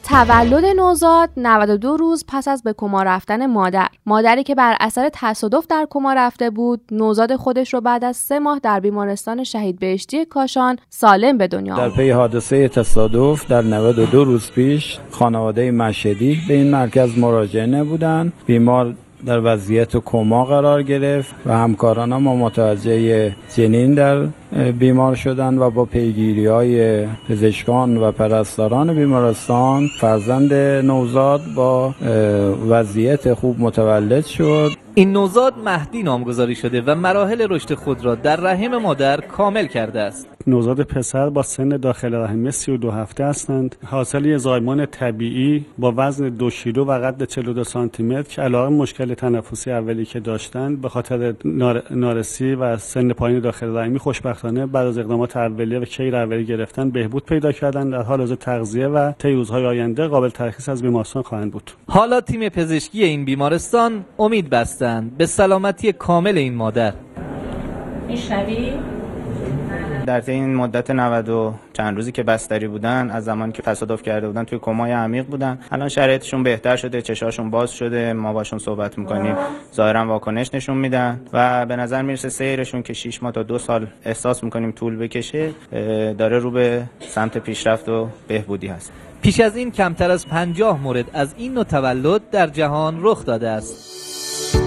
تولد 0.07 0.65
نوزاد 0.65 1.29
92 1.37 1.97
روز 1.97 2.25
پس 2.27 2.47
از 2.47 2.63
به 2.63 2.73
کما 2.77 3.03
رفتن 3.03 3.45
مادر. 3.45 3.87
مادری 4.05 4.43
که 4.43 4.55
بر 4.55 4.77
اثر 4.79 5.09
تصادف 5.13 5.67
در 5.67 5.87
کما 5.89 6.13
رفته 6.13 6.49
بود 6.49 6.81
نوزاد 6.91 7.35
خودش 7.35 7.73
رو 7.73 7.81
بعد 7.81 8.03
از 8.03 8.17
سه 8.17 8.39
ماه 8.39 8.59
در 8.59 8.79
بیمارستان 8.79 9.43
شهید 9.43 9.79
بهشتی 9.79 10.25
کاشان 10.25 10.77
سالم 10.89 11.37
به 11.37 11.47
دنیا 11.47 11.75
در 11.75 11.89
پی 11.89 12.09
حادثه 12.09 12.67
تصادف 12.67 13.47
در 13.47 13.61
92 13.61 14.23
روز 14.23 14.51
پیش 14.51 14.99
خانواده 15.11 15.71
مشهدی 15.71 16.37
به 16.47 16.53
این 16.53 16.71
مرکز 16.71 17.17
مراجعه 17.17 17.65
نبودند. 17.65 18.33
بیمار 18.45 18.95
در 19.25 19.41
وضعیت 19.43 19.97
کما 19.97 20.45
قرار 20.45 20.83
گرفت 20.83 21.35
و 21.45 21.57
همکاران 21.57 22.15
ما 22.15 22.35
متوجه 22.35 23.35
جنین 23.55 23.93
در 23.93 24.25
بیمار 24.71 25.15
شدن 25.15 25.57
و 25.57 25.69
با 25.69 25.85
پیگیری 25.85 26.45
های 26.45 27.05
پزشکان 27.29 27.97
و 27.97 28.11
پرستاران 28.11 28.93
بیمارستان 28.93 29.87
فرزند 29.99 30.53
نوزاد 30.85 31.41
با 31.55 31.95
وضعیت 32.69 33.33
خوب 33.33 33.59
متولد 33.59 34.25
شد. 34.25 34.71
این 34.95 35.11
نوزاد 35.11 35.53
مهدی 35.65 36.03
نامگذاری 36.03 36.55
شده 36.55 36.81
و 36.81 36.95
مراحل 36.95 37.47
رشد 37.49 37.73
خود 37.73 38.05
را 38.05 38.15
در 38.15 38.35
رحم 38.35 38.77
مادر 38.77 39.21
کامل 39.21 39.65
کرده 39.67 40.01
است. 40.01 40.34
نوزاد 40.47 40.81
پسر 40.81 41.29
با 41.29 41.41
سن 41.41 41.69
داخل 41.69 42.15
رحم 42.15 42.51
32 42.51 42.91
هفته 42.91 43.25
هستند. 43.25 43.75
حاصل 43.85 44.25
یه 44.25 44.37
زایمان 44.37 44.85
طبیعی 44.85 45.65
با 45.77 45.93
وزن 45.97 46.29
دو 46.29 46.49
کیلو 46.49 46.85
و 46.85 46.91
قد 46.91 47.23
42 47.23 47.63
سانتی 47.63 48.03
متر 48.03 48.35
که 48.35 48.41
علاوه 48.41 48.69
مشکل 48.69 49.13
تنفسی 49.13 49.71
اولی 49.71 50.05
که 50.05 50.19
داشتند 50.19 50.81
به 50.81 50.89
خاطر 50.89 51.33
نارسی 51.91 52.55
و 52.55 52.77
سن 52.77 53.13
پایین 53.13 53.39
داخل 53.39 53.77
رحمی 53.77 53.99
خوشبختانه 53.99 54.65
بعد 54.65 54.87
از 54.87 54.97
اقدامات 54.97 55.37
اولیه 55.37 55.79
و 55.79 55.85
کیر 55.85 56.15
اولیه 56.15 56.43
گرفتن 56.43 56.89
بهبود 56.89 57.25
پیدا 57.25 57.51
کردند. 57.51 57.91
در 57.91 58.01
حال 58.01 58.19
حاضر 58.19 58.35
تغذیه 58.35 58.87
و 58.87 59.11
طی 59.11 59.33
روزهای 59.33 59.65
آینده 59.65 60.07
قابل 60.07 60.29
ترخیص 60.29 60.69
از 60.69 60.81
بیمارستان 60.81 61.23
خواهند 61.23 61.51
بود. 61.51 61.71
حالا 61.87 62.21
تیم 62.21 62.49
پزشکی 62.49 63.03
این 63.03 63.25
بیمارستان 63.25 64.05
امید 64.19 64.49
بستند 64.49 65.17
به 65.17 65.25
سلامتی 65.25 65.91
کامل 65.91 66.37
این 66.37 66.55
مادر. 66.55 66.93
میشنوی؟ 68.07 68.73
در 70.05 70.21
طی 70.21 70.31
این 70.31 70.55
مدت 70.55 70.91
90 70.91 71.29
و 71.29 71.53
چند 71.73 71.95
روزی 71.95 72.11
که 72.11 72.23
بستری 72.23 72.67
بودن 72.67 73.09
از 73.11 73.25
زمانی 73.25 73.51
که 73.51 73.61
تصادف 73.61 74.03
کرده 74.03 74.27
بودن 74.27 74.43
توی 74.43 74.59
کمای 74.59 74.91
عمیق 74.91 75.25
بودن. 75.25 75.59
الان 75.71 75.89
شرایطشون 75.89 76.43
بهتر 76.43 76.75
شده 76.75 77.01
چشاشون 77.01 77.49
باز 77.49 77.71
شده 77.71 78.13
ما 78.13 78.33
باشون 78.33 78.59
صحبت 78.59 78.97
می‌کنیم. 78.97 79.35
ظاهرا 79.73 80.07
واکنش 80.07 80.53
نشون 80.53 80.77
میدن 80.77 81.21
و 81.33 81.65
به 81.65 81.75
نظر 81.75 82.01
می‌رسه 82.01 82.29
سیرشون 82.29 82.83
که 82.83 82.93
6 82.93 83.23
ماه 83.23 83.31
تا 83.31 83.43
دو 83.43 83.57
سال 83.57 83.87
احساس 84.05 84.43
می‌کنیم 84.43 84.71
طول 84.71 84.97
بکشه 84.97 85.51
داره 86.17 86.39
رو 86.39 86.51
به 86.51 86.83
سمت 86.99 87.37
پیشرفت 87.37 87.89
و 87.89 88.07
بهبودی 88.27 88.67
هست. 88.67 88.91
پیش 89.21 89.39
از 89.39 89.57
این 89.57 89.71
کمتر 89.71 90.11
از 90.11 90.27
50 90.27 90.81
مورد 90.81 91.05
از 91.13 91.35
این 91.37 91.53
نوع 91.53 91.63
تولد 91.63 92.29
در 92.29 92.47
جهان 92.47 92.97
رخ 93.01 93.25
داده 93.25 93.49
است. 93.49 94.64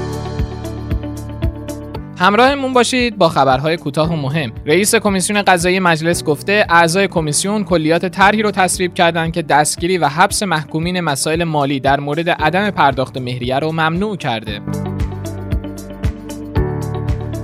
همراهمون 2.18 2.72
باشید 2.72 3.18
با 3.18 3.28
خبرهای 3.28 3.76
کوتاه 3.76 4.12
و 4.12 4.16
مهم. 4.16 4.52
رئیس 4.66 4.94
کمیسیون 4.94 5.42
قضایی 5.42 5.80
مجلس 5.80 6.24
گفته 6.24 6.66
اعضای 6.68 7.08
کمیسیون 7.08 7.64
کلیات 7.64 8.06
طرحی 8.06 8.42
رو 8.42 8.50
تصویب 8.50 8.94
کردند 8.94 9.32
که 9.32 9.42
دستگیری 9.42 9.98
و 9.98 10.08
حبس 10.08 10.42
محکومین 10.42 11.00
مسائل 11.00 11.44
مالی 11.44 11.80
در 11.80 12.00
مورد 12.00 12.30
عدم 12.30 12.70
پرداخت 12.70 13.16
مهریه 13.16 13.58
رو 13.58 13.72
ممنوع 13.72 14.16
کرده. 14.16 14.60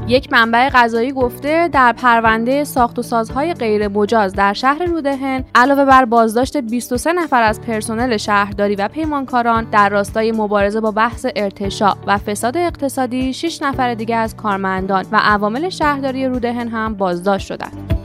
یک 0.08 0.32
منبع 0.32 0.68
غذایی 0.68 1.12
گفته 1.12 1.68
در 1.68 1.92
پرونده 1.92 2.64
ساخت 2.64 2.98
و 2.98 3.02
سازهای 3.02 3.54
غیر 3.54 3.88
مجاز 3.88 4.32
در 4.32 4.52
شهر 4.52 4.84
رودهن 4.84 5.44
علاوه 5.54 5.84
بر 5.84 6.04
بازداشت 6.04 6.56
23 6.56 7.12
نفر 7.12 7.42
از 7.42 7.60
پرسنل 7.60 8.16
شهرداری 8.16 8.74
و 8.74 8.88
پیمانکاران 8.88 9.64
در 9.64 9.88
راستای 9.88 10.32
مبارزه 10.32 10.80
با 10.80 10.90
بحث 10.90 11.26
ارتشاع 11.36 11.96
و 12.06 12.18
فساد 12.18 12.56
اقتصادی 12.56 13.32
6 13.32 13.62
نفر 13.62 13.94
دیگر 13.94 14.18
از 14.18 14.36
کارمندان 14.36 15.04
و 15.12 15.20
عوامل 15.22 15.68
شهرداری 15.68 16.26
رودهن 16.26 16.68
هم 16.68 16.94
بازداشت 16.94 17.46
شدند. 17.46 18.03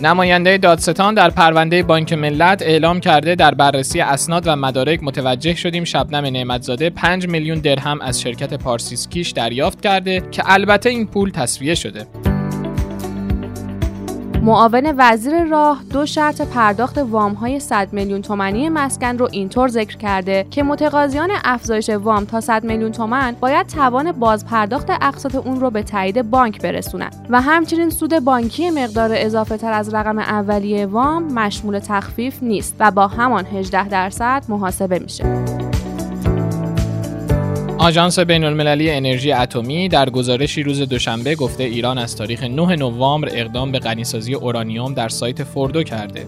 نماینده 0.00 0.58
دادستان 0.58 1.14
در 1.14 1.30
پرونده 1.30 1.82
بانک 1.82 2.12
ملت 2.12 2.62
اعلام 2.62 3.00
کرده 3.00 3.34
در 3.34 3.54
بررسی 3.54 4.00
اسناد 4.00 4.42
و 4.46 4.56
مدارک 4.56 5.02
متوجه 5.02 5.54
شدیم 5.54 5.84
شبنم 5.84 6.24
نعمتزاده 6.24 6.90
5 6.90 7.28
میلیون 7.28 7.58
درهم 7.58 8.00
از 8.00 8.20
شرکت 8.20 8.54
پارسیسکیش 8.54 9.30
دریافت 9.30 9.80
کرده 9.80 10.22
که 10.30 10.42
البته 10.46 10.90
این 10.90 11.06
پول 11.06 11.30
تصویه 11.30 11.74
شده. 11.74 12.06
معاون 14.42 14.94
وزیر 14.98 15.44
راه 15.44 15.82
دو 15.92 16.06
شرط 16.06 16.42
پرداخت 16.42 16.98
وام 16.98 17.32
های 17.32 17.60
100 17.60 17.92
میلیون 17.92 18.22
تومانی 18.22 18.68
مسکن 18.68 19.18
رو 19.18 19.28
اینطور 19.32 19.68
ذکر 19.68 19.96
کرده 19.96 20.46
که 20.50 20.62
متقاضیان 20.62 21.30
افزایش 21.44 21.90
وام 21.90 22.24
تا 22.24 22.40
100 22.40 22.64
میلیون 22.64 22.92
تومن 22.92 23.36
باید 23.40 23.66
توان 23.66 24.12
باز 24.12 24.46
پرداخت 24.46 24.90
اقساط 24.90 25.34
اون 25.34 25.60
رو 25.60 25.70
به 25.70 25.82
تایید 25.82 26.30
بانک 26.30 26.62
برسونن 26.62 27.10
و 27.30 27.40
همچنین 27.40 27.90
سود 27.90 28.18
بانکی 28.18 28.70
مقدار 28.70 29.10
اضافه 29.12 29.56
تر 29.56 29.72
از 29.72 29.94
رقم 29.94 30.18
اولیه 30.18 30.86
وام 30.86 31.32
مشمول 31.32 31.78
تخفیف 31.78 32.42
نیست 32.42 32.76
و 32.80 32.90
با 32.90 33.06
همان 33.06 33.46
18 33.46 33.88
درصد 33.88 34.44
محاسبه 34.48 34.98
میشه. 34.98 35.57
آژانس 37.78 38.18
بین 38.18 38.44
المللی 38.44 38.90
انرژی 38.90 39.32
اتمی 39.32 39.88
در 39.88 40.10
گزارشی 40.10 40.62
روز 40.62 40.80
دوشنبه 40.80 41.34
گفته 41.34 41.64
ایران 41.64 41.98
از 41.98 42.16
تاریخ 42.16 42.42
9 42.42 42.76
نوامبر 42.76 43.28
اقدام 43.32 43.72
به 43.72 43.78
غنیسازی 43.78 44.34
اورانیوم 44.34 44.94
در 44.94 45.08
سایت 45.08 45.44
فوردو 45.44 45.82
کرده. 45.82 46.26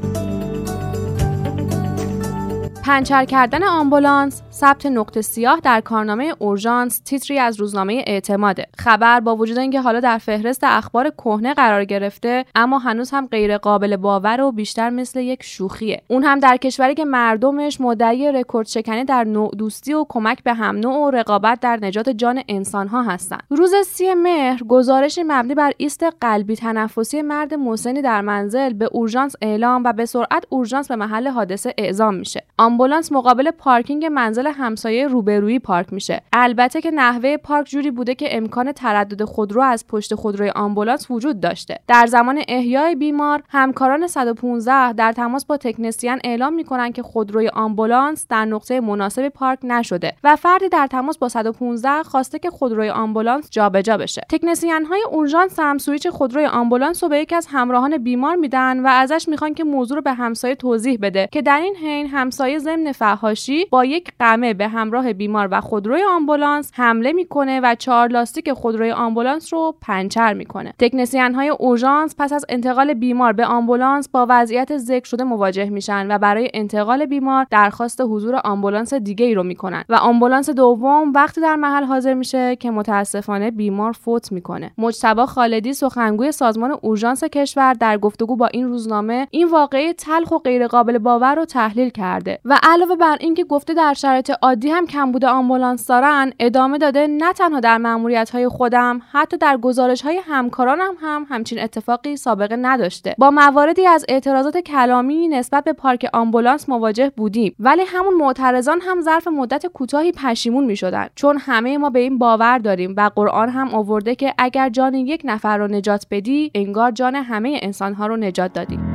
پنچر 2.91 3.25
کردن 3.25 3.63
آمبولانس 3.63 4.43
ثبت 4.53 4.87
نقطه 4.87 5.23
سیاه 5.23 5.61
در 5.61 5.81
کارنامه 5.81 6.35
اورژانس 6.39 6.99
تیتری 6.99 7.39
از 7.39 7.61
روزنامه 7.61 8.05
اعتماده. 8.07 8.67
خبر 8.79 9.21
با 9.21 9.37
وجود 9.37 9.59
اینکه 9.59 9.81
حالا 9.81 10.01
در 10.01 10.19
فهرست 10.19 10.65
اخبار 10.65 11.11
کهنه 11.11 11.55
قرار 11.55 11.85
گرفته 11.85 12.45
اما 12.55 12.79
هنوز 12.79 13.11
هم 13.11 13.27
غیر 13.27 13.59
قابل 13.59 13.97
باور 13.97 14.41
و 14.41 14.53
بیشتر 14.53 14.91
مثل 14.91 15.21
یک 15.21 15.43
شوخیه. 15.43 16.03
اون 16.09 16.25
هم 16.25 16.39
در 16.39 16.57
کشوری 16.57 16.95
که 16.95 17.05
مردمش 17.05 17.81
مدعی 17.81 18.33
رکورد 18.33 18.67
شکنی 18.67 19.05
در 19.05 19.25
نوع 19.25 19.51
دوستی 19.59 19.95
و 19.95 20.07
کمک 20.09 20.43
به 20.43 20.55
هم 20.55 20.77
نوع 20.77 21.07
و 21.07 21.11
رقابت 21.11 21.61
در 21.61 21.79
نجات 21.83 22.09
جان 22.09 22.43
انسانها 22.49 23.03
هستند. 23.03 23.43
روز 23.51 23.75
سی 23.87 24.15
مهر 24.15 24.63
گزارشی 24.69 25.23
مبنی 25.23 25.55
بر 25.55 25.73
ایست 25.77 26.05
قلبی 26.21 26.57
تنفسی 26.57 27.23
مرد 27.23 27.55
مسنی 27.55 28.03
در 28.03 28.21
منزل 28.21 28.73
به 28.73 28.89
اورژانس 28.93 29.37
اعلام 29.43 29.85
و 29.85 29.93
به 29.93 30.07
سرعت 30.07 30.45
اورژانس 30.49 30.89
به 30.89 30.97
محل 30.97 31.29
حادثه 31.29 31.75
اعزام 31.79 32.15
میشه. 32.15 32.43
آمبولانس 32.81 33.13
مقابل 33.13 33.51
پارکینگ 33.51 34.07
منزل 34.07 34.47
همسایه 34.47 35.07
روبرویی 35.07 35.59
پارک 35.59 35.93
میشه. 35.93 36.23
البته 36.33 36.81
که 36.81 36.91
نحوه 36.91 37.37
پارک 37.37 37.67
جوری 37.67 37.91
بوده 37.91 38.15
که 38.15 38.37
امکان 38.37 38.73
تردد 38.73 39.25
خودرو 39.25 39.63
از 39.63 39.87
پشت 39.87 40.15
خودروی 40.15 40.51
آمبولانس 40.51 41.11
وجود 41.11 41.41
داشته. 41.41 41.79
در 41.89 42.07
زمان 42.07 42.43
احیای 42.49 42.95
بیمار 42.95 43.43
همکاران 43.49 44.07
115 44.07 44.93
در 44.93 45.13
تماس 45.13 45.47
با 45.47 45.57
تکنسین 45.57 46.19
اعلام 46.25 46.53
می‌کنن 46.55 46.93
که 46.93 47.03
خودروی 47.03 47.49
آمبولانس 47.49 48.27
در 48.29 48.45
نقطه 48.45 48.81
مناسب 48.81 49.29
پارک 49.29 49.59
نشده 49.63 50.13
و 50.25 50.37
فردی 50.37 50.69
در 50.69 50.87
تماس 50.87 51.19
با 51.19 51.29
115 51.29 52.03
خواسته 52.03 52.39
که 52.39 52.51
خودروی 52.51 52.91
آمبولانس 52.91 53.51
جابجا 53.51 53.97
بشه. 53.97 54.23
تکنسین 54.31 54.85
های 54.85 55.03
اورژانس 55.11 55.61
هم 55.61 55.79
سویچ 55.79 56.09
خودروی 56.09 56.47
آمبولانس 56.47 57.03
رو 57.03 57.09
به 57.09 57.19
یکی 57.19 57.35
از 57.35 57.47
همراهان 57.51 57.99
بیمار 57.99 58.37
میدن 58.37 58.81
و 58.81 58.87
ازش 58.87 59.29
می‌خوان 59.29 59.55
که 59.55 59.65
موضوع 59.65 59.97
رو 59.97 60.03
به 60.03 60.13
همسایه 60.13 60.55
توضیح 60.55 60.99
بده 61.03 61.29
که 61.33 61.43
در 61.43 61.61
این 61.61 61.77
حین 61.77 62.07
همسایه 62.07 62.70
ضمن 62.71 62.93
فحاشی 62.93 63.65
با 63.71 63.85
یک 63.85 64.13
قمه 64.19 64.55
به 64.55 64.69
همراه 64.69 65.13
بیمار 65.13 65.49
و 65.51 65.61
خودروی 65.61 66.03
آمبولانس 66.03 66.71
حمله 66.75 67.13
می‌کنه 67.13 67.61
و 67.61 67.75
چهار 67.75 68.09
لاستیک 68.09 68.53
خودروی 68.53 68.91
آمبولانس 68.91 69.53
رو 69.53 69.75
پنچر 69.81 70.35
می‌کنه. 70.35 70.75
تکنسین 70.79 71.35
های 71.35 71.49
اورژانس 71.49 72.15
پس 72.19 72.33
از 72.33 72.45
انتقال 72.49 72.95
بیمار 72.95 73.33
به 73.33 73.47
آمبولانس 73.47 74.09
با 74.09 74.27
وضعیت 74.29 74.77
ذکر 74.77 75.05
شده 75.05 75.25
مواجه 75.25 75.71
میشن 75.71 76.07
و 76.11 76.19
برای 76.19 76.51
انتقال 76.55 77.07
بیمار 77.07 77.47
درخواست 77.51 78.01
حضور 78.01 78.41
آمبولانس 78.45 78.95
دیگه 78.95 79.27
ای 79.27 79.35
رو 79.35 79.43
می‌کنن 79.43 79.85
و 79.89 79.95
آمبولانس 79.95 80.51
دوم 80.51 81.13
وقتی 81.13 81.41
در 81.41 81.57
محل 81.57 81.85
حاضر 81.85 82.15
میشه 82.15 82.57
که 82.57 82.71
متاسفانه 82.71 83.51
بیمار 83.51 83.93
فوت 83.93 84.33
می‌کنه. 84.33 84.71
مجتبی 84.79 85.27
خالدی 85.27 85.73
سخنگوی 85.73 86.33
سازمان 86.33 86.79
اورژانس 86.83 87.25
کشور 87.25 87.75
در 87.75 87.99
گفتگو 87.99 88.37
با 88.37 88.47
این 88.47 88.67
روزنامه 88.67 89.27
این 89.31 89.49
واقعه 89.49 89.93
تلخ 89.93 90.31
و 90.31 90.39
غیرقابل 90.39 90.99
باور 90.99 91.35
رو 91.35 91.45
تحلیل 91.45 91.89
کرده 91.89 92.39
و 92.51 92.59
علاوه 92.63 92.97
بر 92.97 93.17
اینکه 93.21 93.45
گفته 93.45 93.75
در 93.75 93.95
شرایط 93.95 94.33
عادی 94.43 94.71
هم 94.71 94.87
کمبود 94.87 95.25
آمبولانس 95.25 95.87
دارن 95.87 96.33
ادامه 96.41 96.79
داده 96.79 97.07
نه 97.07 97.33
تنها 97.33 97.61
در 97.61 97.79
مأموریت 97.79 98.31
های 98.31 98.49
خودم 98.49 99.01
حتی 99.13 99.37
در 99.37 99.57
گزارش 99.57 100.03
های 100.03 100.21
همکارانم 100.27 100.95
هم 101.01 101.27
همچین 101.29 101.59
اتفاقی 101.61 102.17
سابقه 102.17 102.57
نداشته. 102.57 103.15
با 103.19 103.31
مواردی 103.31 103.87
از 103.87 104.05
اعتراضات 104.09 104.57
کلامی 104.59 105.29
نسبت 105.29 105.65
به 105.65 105.73
پارک 105.73 106.07
آمبولانس 106.13 106.69
مواجه 106.69 107.13
بودیم. 107.17 107.55
ولی 107.61 107.83
همون 107.87 108.15
معترضان 108.15 108.81
هم 108.81 109.01
ظرف 109.01 109.29
مدت 109.29 109.67
کوتاهی 109.67 110.13
پشیمون 110.13 110.65
می 110.65 110.77
شدن 110.77 111.09
چون 111.15 111.39
همه 111.41 111.79
ما 111.79 111.91
به 111.91 111.99
این 112.01 112.19
باور 112.19 112.59
داریم 112.59 112.95
و 112.97 113.11
قرآن 113.15 113.49
هم 113.49 113.75
آورده 113.75 114.15
که 114.15 114.35
اگر 114.39 114.69
جان 114.69 114.95
یک 114.95 115.23
نفر 115.25 115.59
رو 115.59 115.69
نجات 115.69 116.07
بدی 116.11 116.51
انگار 116.55 116.91
جان 116.91 117.15
همه 117.15 117.59
انسانها 117.63 118.07
رو 118.07 118.17
نجات 118.17 118.53
دادی. 118.53 118.90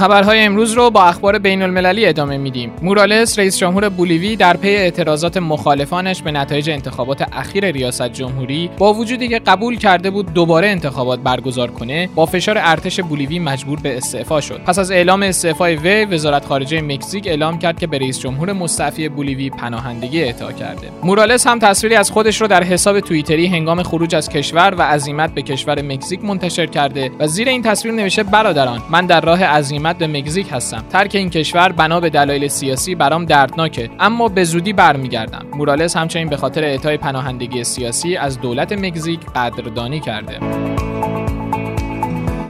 خبرهای 0.00 0.40
امروز 0.40 0.72
رو 0.72 0.90
با 0.90 1.02
اخبار 1.02 1.38
بین 1.38 1.62
المللی 1.62 2.06
ادامه 2.06 2.36
میدیم. 2.36 2.72
مورالس 2.82 3.38
رئیس 3.38 3.58
جمهور 3.58 3.88
بولیوی 3.88 4.36
در 4.36 4.56
پی 4.56 4.68
اعتراضات 4.68 5.36
مخالفانش 5.36 6.22
به 6.22 6.30
نتایج 6.30 6.70
انتخابات 6.70 7.22
اخیر 7.32 7.70
ریاست 7.70 8.12
جمهوری 8.12 8.70
با 8.78 8.94
وجودی 8.94 9.28
که 9.28 9.38
قبول 9.38 9.78
کرده 9.78 10.10
بود 10.10 10.32
دوباره 10.32 10.68
انتخابات 10.68 11.20
برگزار 11.20 11.70
کنه، 11.70 12.08
با 12.14 12.26
فشار 12.26 12.58
ارتش 12.58 13.00
بولیوی 13.00 13.38
مجبور 13.38 13.80
به 13.80 13.96
استعفا 13.96 14.40
شد. 14.40 14.60
پس 14.66 14.78
از 14.78 14.90
اعلام 14.90 15.22
استعفای 15.22 15.76
وی، 15.76 16.04
وزارت 16.04 16.44
خارجه 16.44 16.80
مکزیک 16.80 17.26
اعلام 17.26 17.58
کرد 17.58 17.78
که 17.78 17.86
به 17.86 17.98
رئیس 17.98 18.18
جمهور 18.20 18.52
مستعفی 18.52 19.08
بولیوی 19.08 19.50
پناهندگی 19.50 20.22
اعطا 20.22 20.52
کرده. 20.52 20.88
مورالس 21.02 21.46
هم 21.46 21.58
تصویری 21.58 21.96
از 21.96 22.10
خودش 22.10 22.40
رو 22.40 22.46
در 22.46 22.64
حساب 22.64 23.00
توییتری 23.00 23.46
هنگام 23.46 23.82
خروج 23.82 24.14
از 24.14 24.28
کشور 24.28 24.74
و 24.78 24.82
عزیمت 24.82 25.34
به 25.34 25.42
کشور 25.42 25.82
مکزیک 25.82 26.24
منتشر 26.24 26.66
کرده 26.66 27.10
و 27.18 27.26
زیر 27.26 27.48
این 27.48 27.62
تصویر 27.62 27.94
نوشته 27.94 28.22
برادران 28.22 28.82
من 28.90 29.06
در 29.06 29.20
راه 29.20 29.44
عزیمت 29.44 29.89
به 29.98 30.06
مکزیک 30.06 30.46
هستم. 30.52 30.84
ترک 30.90 31.14
این 31.14 31.30
کشور 31.30 31.72
بنا 31.72 32.00
به 32.00 32.10
دلایل 32.10 32.48
سیاسی 32.48 32.94
برام 32.94 33.24
دردناکه 33.24 33.90
اما 34.00 34.28
به 34.28 34.44
زودی 34.44 34.72
برمیگردم. 34.72 35.46
مورالس 35.56 35.96
همچنین 35.96 36.28
به 36.28 36.36
خاطر 36.36 36.64
اعطای 36.64 36.96
پناهندگی 36.96 37.64
سیاسی 37.64 38.16
از 38.16 38.40
دولت 38.40 38.72
مکزیک 38.72 39.20
قدردانی 39.34 40.00
کرده. 40.00 40.79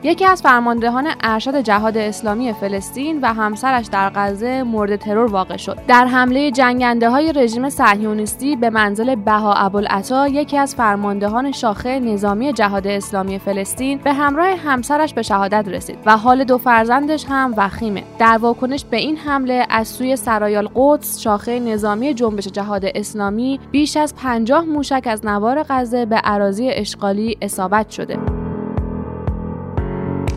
یکی 0.02 0.24
از 0.26 0.42
فرماندهان 0.42 1.08
ارشد 1.20 1.60
جهاد 1.60 1.96
اسلامی 1.96 2.52
فلسطین 2.52 3.20
و 3.20 3.34
همسرش 3.34 3.86
در 3.86 4.10
غزه 4.14 4.62
مورد 4.62 4.96
ترور 4.96 5.30
واقع 5.30 5.56
شد. 5.56 5.78
در 5.88 6.06
حمله 6.06 6.50
جنگنده 6.50 7.10
های 7.10 7.32
رژیم 7.32 7.70
صهیونیستی 7.70 8.56
به 8.56 8.70
منزل 8.70 9.14
بها 9.14 9.54
ابوالعطا 9.54 10.28
یکی 10.28 10.58
از 10.58 10.74
فرماندهان 10.74 11.52
شاخه 11.52 12.00
نظامی 12.00 12.52
جهاد 12.52 12.86
اسلامی 12.86 13.38
فلسطین 13.38 13.98
به 13.98 14.12
همراه 14.12 14.48
همسرش 14.48 15.14
به 15.14 15.22
شهادت 15.22 15.68
رسید 15.68 15.98
و 16.06 16.16
حال 16.16 16.44
دو 16.44 16.58
فرزندش 16.58 17.24
هم 17.28 17.54
وخیمه. 17.56 18.02
در 18.18 18.38
واکنش 18.38 18.84
به 18.84 18.96
این 18.96 19.16
حمله 19.16 19.66
از 19.70 19.88
سوی 19.88 20.16
سرایال 20.16 20.68
قدس 20.74 21.18
شاخه 21.18 21.58
نظامی 21.60 22.14
جنبش 22.14 22.48
جهاد 22.48 22.84
اسلامی 22.94 23.60
بیش 23.70 23.96
از 23.96 24.14
پنجاه 24.16 24.64
موشک 24.64 25.02
از 25.06 25.26
نوار 25.26 25.62
غزه 25.68 26.06
به 26.06 26.20
اراضی 26.24 26.70
اشغالی 26.70 27.38
اصابت 27.42 27.90
شده. 27.90 28.39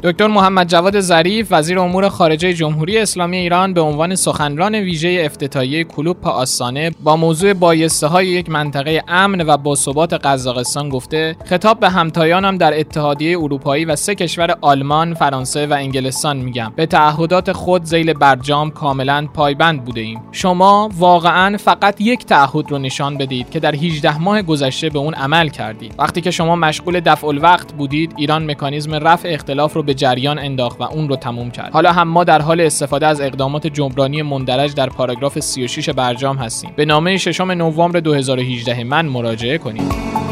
دکتر 0.03 0.27
محمد 0.27 0.67
جواد 0.67 0.99
ظریف 0.99 1.47
وزیر 1.51 1.79
امور 1.79 2.09
خارجه 2.09 2.53
جمهوری 2.53 2.97
اسلامی 2.97 3.37
ایران 3.37 3.73
به 3.73 3.81
عنوان 3.81 4.15
سخنران 4.15 4.75
ویژه 4.75 5.21
افتتاحیه 5.25 5.83
کلوپ 5.83 6.27
آستانه 6.27 6.91
با 7.03 7.15
موضوع 7.15 7.53
بایسته 7.53 8.07
های 8.07 8.27
یک 8.27 8.49
منطقه 8.49 9.03
امن 9.07 9.41
و 9.41 9.57
باثبات 9.57 10.13
قزاقستان 10.13 10.89
گفته 10.89 11.35
خطاب 11.45 11.79
به 11.79 11.89
همتایانم 11.89 12.57
در 12.57 12.79
اتحادیه 12.79 13.39
اروپایی 13.39 13.85
و 13.85 13.95
سه 13.95 14.15
کشور 14.15 14.55
آلمان، 14.61 15.13
فرانسه 15.13 15.67
و 15.67 15.73
انگلستان 15.73 16.37
میگم. 16.37 16.73
به 16.75 16.85
تعهدات 16.85 17.51
خود 17.51 17.83
زیل 17.83 18.13
برجام 18.13 18.71
کاملا 18.71 19.27
پایبند 19.33 19.85
بوده 19.85 20.01
ایم. 20.01 20.21
شما 20.31 20.89
واقعا 20.97 21.57
فقط 21.57 22.01
یک 22.01 22.25
تعهد 22.25 22.71
رو 22.71 22.77
نشان 22.77 23.17
بدید 23.17 23.49
که 23.49 23.59
در 23.59 23.75
18 23.75 24.17
ماه 24.17 24.41
گذشته 24.41 24.89
به 24.89 24.99
اون 24.99 25.13
عمل 25.13 25.47
کردید. 25.49 25.95
وقتی 25.99 26.21
که 26.21 26.31
شما 26.31 26.55
مشغول 26.55 26.99
دفع 26.99 27.27
الوقت 27.27 27.73
بودید 27.73 28.13
ایران 28.17 28.51
مکانیزم 28.51 28.95
رفع 28.95 29.29
اختلاف 29.29 29.73
رو 29.73 29.83
به 29.83 29.92
به 29.93 29.97
جریان 29.97 30.39
انداخت 30.39 30.81
و 30.81 30.83
اون 30.83 31.09
رو 31.09 31.15
تموم 31.15 31.51
کرد. 31.51 31.71
حالا 31.73 31.91
هم 31.91 32.07
ما 32.07 32.23
در 32.23 32.41
حال 32.41 32.61
استفاده 32.61 33.07
از 33.07 33.21
اقدامات 33.21 33.67
جبرانی 33.67 34.21
مندرج 34.21 34.73
در 34.73 34.89
پاراگراف 34.89 35.39
36 35.39 35.89
برجام 35.89 36.37
هستیم. 36.37 36.71
به 36.75 36.85
نامه 36.85 37.17
ششم 37.17 37.51
نوامبر 37.51 37.99
2018 37.99 38.83
من 38.83 39.05
مراجعه 39.05 39.57
کنید 39.57 40.22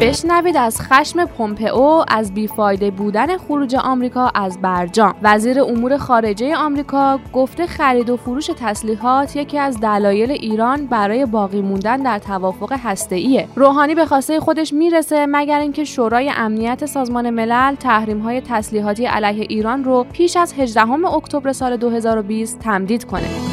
بشنوید 0.00 0.56
از 0.56 0.80
خشم 0.80 1.24
پومپئو 1.24 2.04
از 2.08 2.34
بیفایده 2.34 2.90
بودن 2.90 3.36
خروج 3.36 3.74
آمریکا 3.74 4.30
از 4.34 4.60
برجام. 4.60 5.14
وزیر 5.22 5.60
امور 5.60 5.96
خارجه 5.96 6.56
آمریکا 6.56 7.18
گفته 7.32 7.66
خرید 7.66 8.10
و 8.10 8.16
فروش 8.16 8.50
تسلیحات 8.60 9.36
یکی 9.36 9.58
از 9.58 9.80
دلایل 9.80 10.30
ایران 10.30 10.86
برای 10.86 11.26
باقی 11.26 11.60
موندن 11.60 11.96
در 11.96 12.18
توافق 12.18 12.72
هسته‌ایه. 12.72 13.48
روحانی 13.56 13.94
به 13.94 14.06
خواسته 14.06 14.40
خودش 14.40 14.72
می‌رسه 14.72 15.26
مگر 15.28 15.60
اینکه 15.60 15.84
شورای 15.84 16.32
امنیت 16.36 16.86
سازمان 16.86 17.30
ملل 17.30 17.74
تحریم 17.74 18.18
های 18.18 18.40
تسلیحاتی 18.40 19.06
علیه 19.06 19.46
ایران 19.48 19.84
رو 19.84 20.06
پیش 20.12 20.36
از 20.36 20.54
18 20.58 20.90
اکتبر 20.90 21.52
سال 21.52 21.76
2020 21.76 22.58
تمدید 22.58 23.04
کنه. 23.04 23.47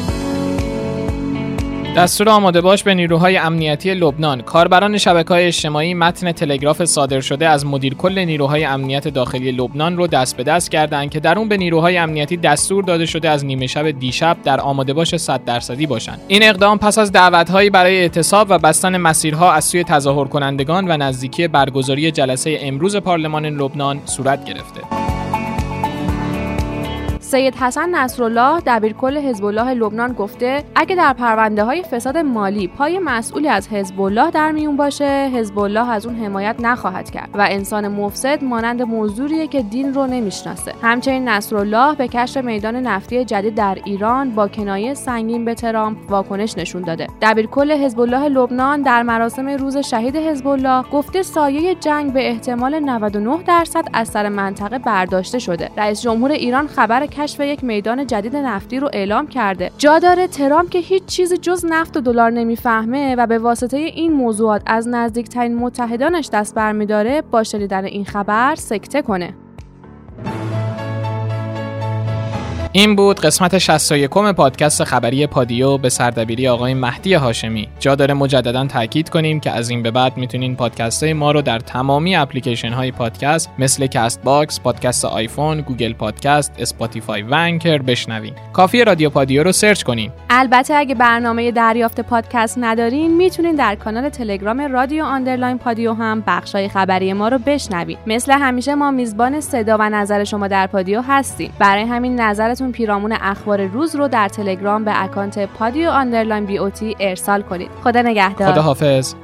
دستور 1.96 2.28
آماده 2.28 2.60
باش 2.60 2.82
به 2.82 2.94
نیروهای 2.94 3.36
امنیتی 3.36 3.94
لبنان. 3.94 4.42
کاربران 4.42 4.98
شبکه 4.98 5.28
های 5.34 5.46
اجتماعی 5.46 5.94
متن 5.94 6.32
تلگراف 6.32 6.84
صادر 6.84 7.20
شده 7.20 7.48
از 7.48 7.66
مدیر 7.66 7.94
کل 7.94 8.18
نیروهای 8.18 8.64
امنیت 8.64 9.08
داخلی 9.08 9.52
لبنان 9.52 9.96
رو 9.96 10.06
دست 10.06 10.36
به 10.36 10.42
دست 10.42 10.70
کردند 10.70 11.10
که 11.10 11.20
در 11.20 11.38
اون 11.38 11.48
به 11.48 11.56
نیروهای 11.56 11.96
امنیتی 11.98 12.36
دستور 12.36 12.84
داده 12.84 13.06
شده 13.06 13.30
از 13.30 13.44
نیمه 13.44 13.66
شب 13.66 13.90
دیشب 13.90 14.36
در 14.44 14.60
آماده 14.60 14.92
باش 14.92 15.16
100 15.16 15.44
درصدی 15.44 15.86
باشند. 15.86 16.20
این 16.28 16.42
اقدام 16.42 16.78
پس 16.78 16.98
از 16.98 17.12
دعوتهایی 17.12 17.70
برای 17.70 18.00
اعتصاب 18.00 18.46
و 18.50 18.58
بستن 18.58 18.96
مسیرها 18.96 19.52
از 19.52 19.64
سوی 19.64 19.84
تظاهر 19.84 20.28
کنندگان 20.28 20.90
و 20.90 20.96
نزدیکی 20.96 21.48
برگزاری 21.48 22.10
جلسه 22.10 22.58
امروز 22.60 22.96
پارلمان 22.96 23.46
لبنان 23.46 24.00
صورت 24.04 24.44
گرفته. 24.44 25.15
سید 27.36 27.54
حسن 27.54 27.94
نصرالله 27.94 28.60
دبیرکل 28.66 29.18
حزب 29.18 29.44
الله 29.44 29.74
لبنان 29.74 30.12
گفته 30.12 30.64
اگه 30.74 30.96
در 30.96 31.12
پرونده 31.12 31.64
های 31.64 31.82
فساد 31.82 32.18
مالی 32.18 32.68
پای 32.68 32.98
مسئولی 32.98 33.48
از 33.48 33.68
حزب 33.68 34.00
الله 34.00 34.30
در 34.30 34.52
میون 34.52 34.76
باشه 34.76 35.30
حزب 35.34 35.58
الله 35.58 35.90
از 35.90 36.06
اون 36.06 36.16
حمایت 36.16 36.56
نخواهد 36.60 37.10
کرد 37.10 37.28
و 37.34 37.46
انسان 37.50 37.88
مفسد 37.88 38.44
مانند 38.44 38.82
موضوعیه 38.82 39.46
که 39.46 39.62
دین 39.62 39.94
رو 39.94 40.06
نمی‌شناسه. 40.06 40.72
همچنین 40.82 41.28
نصرالله 41.28 41.94
به 41.94 42.08
کشف 42.08 42.44
میدان 42.44 42.76
نفتی 42.76 43.24
جدید 43.24 43.54
در 43.54 43.78
ایران 43.84 44.30
با 44.30 44.48
کنایه 44.48 44.94
سنگین 44.94 45.44
به 45.44 45.54
ترامپ 45.54 45.98
واکنش 46.10 46.58
نشون 46.58 46.82
داده. 46.82 47.06
دبیرکل 47.22 47.72
حزب 47.72 48.00
الله 48.00 48.28
لبنان 48.28 48.82
در 48.82 49.02
مراسم 49.02 49.48
روز 49.48 49.76
شهید 49.76 50.16
حزب 50.16 50.48
الله 50.48 50.82
گفته 50.82 51.22
سایه 51.22 51.74
جنگ 51.74 52.12
به 52.12 52.28
احتمال 52.28 52.78
99 52.78 53.42
درصد 53.46 53.84
از 53.92 54.08
سر 54.08 54.28
منطقه 54.28 54.78
برداشته 54.78 55.38
شده. 55.38 55.70
رئیس 55.76 56.02
جمهور 56.02 56.30
ایران 56.30 56.66
خبر 56.66 57.06
کشف 57.26 57.40
یک 57.40 57.64
میدان 57.64 58.06
جدید 58.06 58.36
نفتی 58.36 58.80
رو 58.80 58.90
اعلام 58.92 59.26
کرده. 59.26 59.70
جا 59.78 59.98
داره 59.98 60.26
ترامپ 60.26 60.70
که 60.70 60.78
هیچ 60.78 61.04
چیزی 61.04 61.36
جز 61.36 61.64
نفت 61.68 61.96
و 61.96 62.00
دلار 62.00 62.30
نمی‌فهمه 62.30 63.14
و 63.14 63.26
به 63.26 63.38
واسطه 63.38 63.76
این 63.76 64.12
موضوعات 64.12 64.62
از 64.66 64.88
نزدیکترین 64.88 65.54
متحدانش 65.54 66.30
دست 66.32 66.54
برمیداره 66.54 67.22
با 67.22 67.42
شنیدن 67.42 67.84
این 67.84 68.04
خبر 68.04 68.54
سکته 68.54 69.02
کنه. 69.02 69.34
این 72.76 72.96
بود 72.96 73.20
قسمت 73.20 73.58
61 73.58 74.10
پادکست 74.10 74.84
خبری 74.84 75.26
پادیو 75.26 75.78
به 75.78 75.88
سردبیری 75.88 76.48
آقای 76.48 76.74
مهدی 76.74 77.14
هاشمی. 77.14 77.68
جا 77.80 77.94
داره 77.94 78.14
مجددا 78.14 78.66
تاکید 78.66 79.08
کنیم 79.08 79.40
که 79.40 79.50
از 79.50 79.70
این 79.70 79.82
به 79.82 79.90
بعد 79.90 80.16
می‌تونین 80.16 80.56
پادکست 80.56 81.02
های 81.02 81.12
ما 81.12 81.30
رو 81.30 81.42
در 81.42 81.58
تمامی 81.58 82.16
اپلیکیشن 82.16 82.72
های 82.72 82.92
پادکست 82.92 83.50
مثل 83.58 83.86
Castbox، 83.86 84.60
پادکست 84.60 85.04
آیفون، 85.04 85.60
Google 85.60 85.92
Podcast، 85.92 86.52
Spotify 86.58 87.22
و 87.22 87.34
Anchor 87.34 87.78
بشنوین. 87.78 88.32
کافی 88.52 88.84
رادیو 88.84 89.10
پادیو 89.10 89.42
رو 89.42 89.52
search 89.52 89.82
کنین. 89.82 90.10
البته 90.30 90.74
اگه 90.74 90.94
برنامه 90.94 91.50
دریافت 91.50 92.00
پادکست 92.00 92.58
ندارین 92.60 93.16
می‌تونین 93.16 93.54
در 93.54 93.74
کانال 93.74 94.08
تلگرام 94.08 94.60
رادیو 94.60 95.04
underline 95.04 95.58
پادیو 95.58 95.92
هم 95.92 96.22
بخشای 96.26 96.68
خبری 96.68 97.12
ما 97.12 97.28
رو 97.28 97.38
بشنوین. 97.38 97.96
مثل 98.06 98.32
همیشه 98.32 98.74
ما 98.74 98.90
میزبان 98.90 99.40
صدا 99.40 99.76
و 99.80 99.90
نظر 99.90 100.24
شما 100.24 100.48
در 100.48 100.66
پادیو 100.66 101.02
هستیم. 101.08 101.52
برای 101.58 101.82
همین 101.82 102.20
نظرتون 102.20 102.65
پیرامون 102.72 103.12
اخبار 103.12 103.66
روز 103.66 103.96
رو 103.96 104.08
در 104.08 104.28
تلگرام 104.28 104.84
به 104.84 105.02
اکانت 105.04 105.46
پادیو 105.46 105.90
underline 105.90 106.44
بی 106.44 106.58
ارسال 107.00 107.42
کنید. 107.42 107.70
خدا 107.84 108.02
نگهدار. 108.02 108.52
خدا 108.52 108.62
حافظ 108.62 109.14